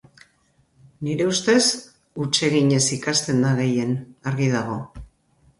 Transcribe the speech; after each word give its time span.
Nire 1.07 1.27
ustez 1.31 1.61
huts 2.23 2.41
eginez 2.49 2.81
ikasten 2.97 3.47
da 3.47 3.55
gehien, 3.61 3.95
argi 4.33 4.49
dago. 4.59 4.81